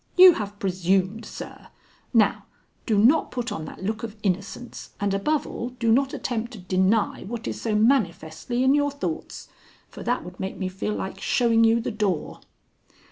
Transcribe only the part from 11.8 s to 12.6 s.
door."